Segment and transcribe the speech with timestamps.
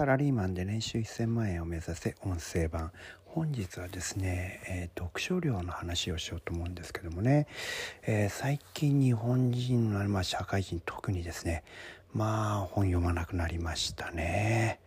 [0.00, 2.90] サラリーマンで年収1000万円を目指せ音声版
[3.26, 7.46] 本日はですね、えー、読書量の話をしようと思うんですけどもね、
[8.06, 11.64] えー、最近日本人の、まあ、社会人特にですね
[12.14, 14.80] まあ本読まなくなりましたね。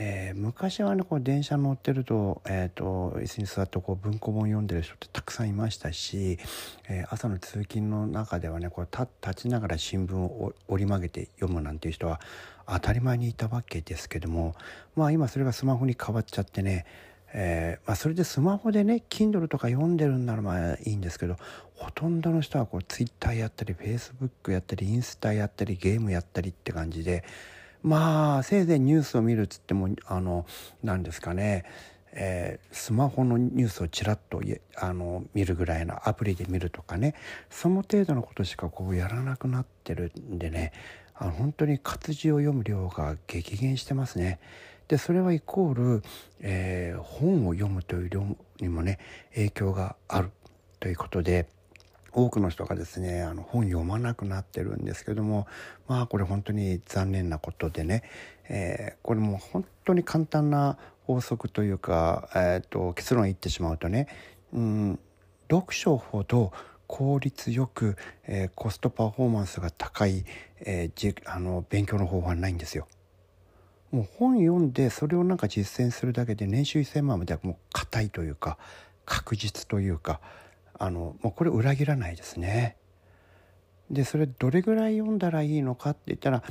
[0.00, 6.38] えー、昔はねこう電車乗ってると,、えーと、椅子に座ってこう文庫本読んでる人ってたくさんいましたし、
[6.88, 8.88] えー、朝の通勤の中ではねこう
[9.26, 12.20] 立ちながら新聞を折り曲げて読むなんていう人は
[12.68, 14.54] 当たり前にいたわけですけども
[14.94, 16.86] まあ今それがスマホに変わっちゃってね
[17.34, 21.36] えー、まあ、それでスマホでね Kindle とか読んでるんならまあいいんですけど
[21.74, 27.24] ほとんどの人はこう Twitter やったり Facebook やったりインスタやったりゲームやったりって感じで
[27.82, 30.46] まあせいぜいニュースを見るっつってもあの
[30.82, 31.64] 何ですかね。
[32.12, 34.42] えー、スマホのニュースをちらっと
[34.76, 37.14] あの見るぐらいのアプリで見るとかね。
[37.50, 40.72] その程度のことしかこうやらなくなってるんでね。
[41.14, 44.40] あの本当に活字を読む量が激減してますね。
[44.88, 46.02] でそれはイコール、
[46.40, 48.24] えー、本を読むという量
[48.60, 48.98] にもね
[49.34, 50.30] 影響がある
[50.80, 51.46] ということで。
[52.12, 55.46] 多くの人がですねあの本読まなくなってるんですけども
[55.86, 58.02] まあこれ本当に残念なことでね、
[58.48, 64.08] えー、これも本当に簡単な法則というか、えーと、結論言ってしまうとね、
[64.52, 64.98] うん、
[65.50, 66.52] 読書ほど
[66.86, 70.24] 効率よく、えー、コストパフォーマンスが高い、
[70.60, 72.86] えー、じあの勉強の方法はないんですよ。
[73.90, 78.58] もう本読んでそれをなんか実践するだけで年収1,000万まではもう硬いというか
[79.06, 80.20] 確実というか
[80.78, 82.76] あのもうこれ裏切らないですね。
[83.90, 86.42] でそれどれぐらい読んだらいいのかって言ったら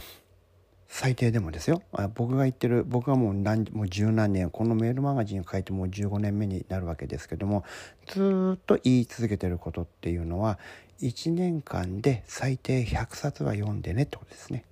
[0.88, 1.84] 最低でもですよ
[2.16, 7.64] 僕が言ってる僕はもう何もう十何年このメールマガジンを書いてもう15年目になるわけですけども
[8.08, 10.58] ずっと言い続けてることっていうのは
[11.02, 14.64] 1年間で最低100冊は読んでねってことですね。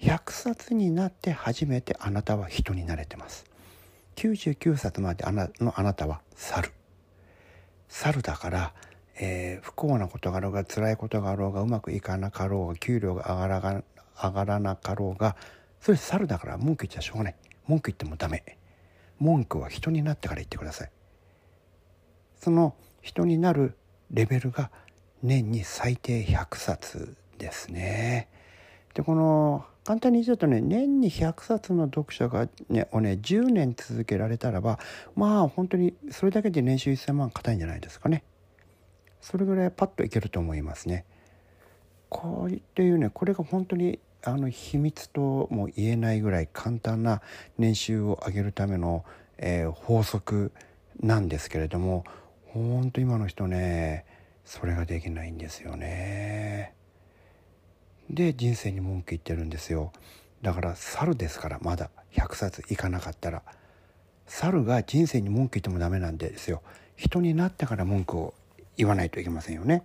[0.00, 3.44] 100冊になって初めてあなたは人になれてます。
[4.16, 6.70] 99冊まであなのあなたは猿。
[7.90, 8.72] 猿だから、
[9.16, 13.82] えー、不幸なことがあろうが辛いことがあろうがうまくいかなかろうが給料が上がらが
[14.22, 15.36] 上がらなかろうが
[15.80, 17.34] それ猿だから文句言っちゃしょうがない。
[17.66, 18.56] 文句言ってもダメ。
[19.20, 20.90] 文句は人になってから言ってください
[22.40, 23.76] その人になる
[24.10, 24.70] レベルが
[25.22, 28.28] 年に最低100冊ですね。
[28.94, 34.78] でこの簡単に言うとね年に100冊の読書が、ね、をね10年続けられたらば
[35.16, 38.22] まあ本当にそれだけで年収1000万硬いんじゃないですかね
[39.20, 41.04] それぐらいパッといけると思いますね
[42.08, 47.22] こうっていうねこれが本当にあの秘密とも言えないぐらい簡単な
[47.56, 49.04] 年収を上げるための、
[49.38, 50.52] えー、法則
[51.00, 52.04] なんですけれども
[52.52, 54.04] 本当今の人ね
[54.44, 56.74] それができないんですよね。
[58.14, 59.92] で人生に文句言ってるんですよ。
[60.42, 63.42] だから猿ですからまだ100冊いかなかったら
[64.26, 66.62] 猿が人生に文句言ってもダメなんですよ。
[66.96, 68.34] 人になってから文句を
[68.76, 69.84] 言わないといけませんよね。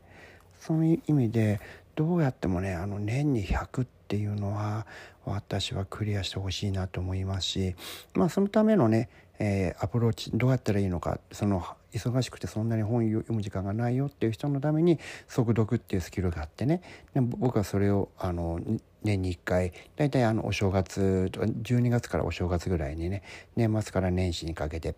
[0.60, 1.60] そういう意味で
[1.96, 4.86] どうやってもねあの年に100っていうのは
[5.26, 7.76] 私はクリアしてほしいなと思いますし
[8.14, 16.82] まあそのためのね、えー、アプローチどうやったらいいのかその忙しくてそんなに本読む時間がないよっていう人のために速読っていうスキルがあってね。
[17.16, 18.60] 僕はそれをあの
[19.04, 23.24] 年に1回大体あのお正月12月からお正月ぐらいにね
[23.56, 24.96] 年末から年始にかけて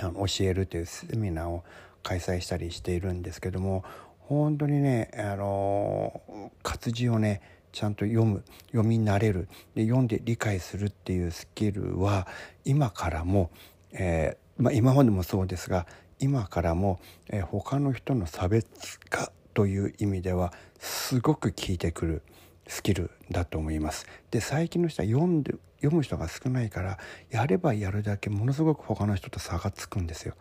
[0.00, 1.64] あの教えるというセミナーを
[2.04, 3.84] 開催したりしているんですけども
[4.28, 7.40] 本当にねあの活字をね
[7.72, 12.28] ちゃんと読む読み慣れるで読んで理解するっていうスキルは
[12.64, 13.50] 今からも、
[13.92, 15.86] えー、まあ、今までもそうですが
[16.18, 22.22] 今からも、えー、他の人の差別化という意味ではすごく効いてくる
[22.66, 24.06] スキルだと思います。
[24.30, 26.98] で最近の人は読んで読む人が少ないから
[27.30, 30.34] やればやるだけものすごく他の人と差がつくんですよ。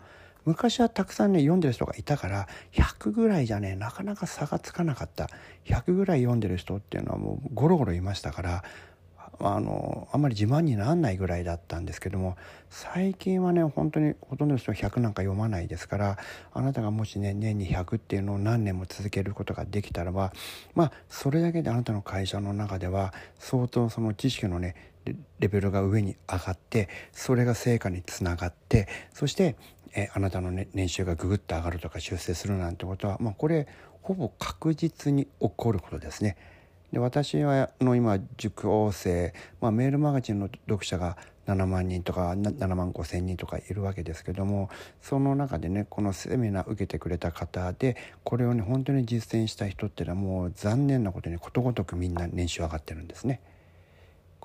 [0.48, 5.30] 昔はたくさんね読んでる人がいたから100ぐらいじゃねなかなか差がつかなかった。
[5.66, 8.64] 100ぐらい読んでる人っていうのはもうゴロゴロいましたから
[9.40, 12.38] あのあんまり自慢にならないぐらいだったんですけども
[12.70, 16.18] 最近はね本当にほとんどの人は100なんか読まないですから
[16.54, 20.32] あなたがもしね年に100っていうのを何年も続けることができたらば
[20.76, 24.76] まあそれだけであなたの会社の中では相当その知識のね
[25.40, 29.56] レベルが上に上がってそれが成果につながってそして
[29.96, 33.68] えあなたの、ね、年収がぐぐっと上がるとか修正するなんてことは、まあ、これ
[34.02, 36.38] ほぼ確実に起こることですね。
[36.92, 44.70] で私はの今受講生、まあ、メールマガジンの読者が7万人とか7万5千人とかいるわけですけども
[45.02, 53.42] その中でねこのセミナー受けてくれた方でこれをね本当に実践した人っていうのはもう残念なことにことごとくみんな年収上がってるんですね。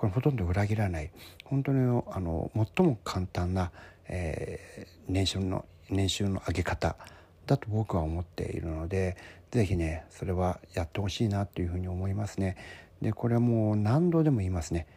[0.02, 1.12] これほとんど裏切らない
[1.44, 3.70] 本当にあの最も簡単な、
[4.08, 6.96] えー、年収の年収の上げ方
[7.46, 9.16] だと僕は思っているので
[9.52, 12.56] 是非ねそれはやってほしいなというふうに思いますね。
[13.00, 14.88] でこれはもう何度でも言いますね。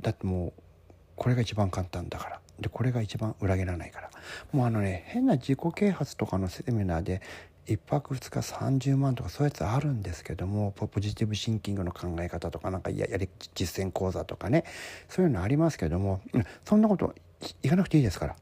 [0.00, 4.10] だってもうこれが一番簡単だからでこれが一番裏切らないから
[4.52, 7.22] もうあのね変な自己啓発とかのセミナーで
[7.66, 14.64] 1泊2日30万とかそういうやつあるんですけどもポジティブシンキングの考え方とかなんかやり実践講座とかね
[15.08, 16.20] そういうのありますけども
[16.64, 17.14] そんなこと
[17.62, 18.36] いかなくていいですから。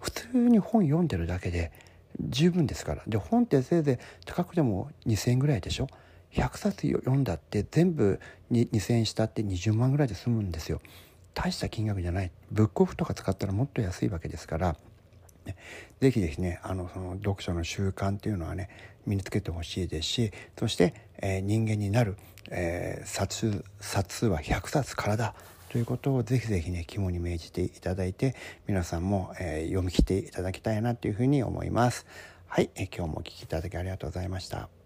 [0.00, 1.70] 普通に本読んでるだけで
[2.20, 3.02] 十分ですから。
[3.06, 5.86] で本ってせいぜい高くても2,000円ぐらいでしょ
[6.32, 8.18] ？100冊読んだって全部
[8.50, 10.80] 2,000円したって20万ぐらいで済むんですよ。
[11.34, 12.32] 大した金額じゃない。
[12.50, 14.76] ブックオフとか使ったらもっと安いわけですから。
[15.44, 15.56] ね、
[16.00, 18.68] ぜひですねあのその読書の習慣というのはね
[19.06, 22.16] 身につけてほしいですしそして、えー、人間になる、
[22.50, 25.34] えー、冊冊数は100冊からだ
[25.70, 28.34] ということをぜひぜひね肝に銘じていただいて
[28.66, 32.06] 皆さんも、えー、読み切っていただきたいなというふうに思います。
[32.46, 34.81] はい、え今日もお聴きいただきありがとうございました。